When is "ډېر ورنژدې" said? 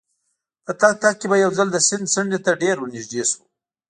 2.61-3.23